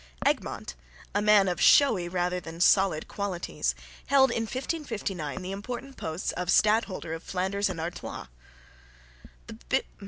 [0.25, 0.73] Egmont,
[1.13, 3.75] a man of showy rather than of solid qualities,
[4.07, 8.25] held in 1559 the important posts of Stadholder of Flanders and Artois.